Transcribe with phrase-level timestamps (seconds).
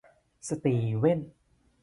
[0.47, 1.31] สตีเว่นส์